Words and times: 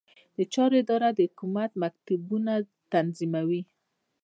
د 0.37 0.39
چارو 0.53 0.75
اداره 0.81 1.09
د 1.13 1.19
حکومت 1.27 1.71
مکتوبونه 1.83 2.53
تنظیموي 2.93 3.61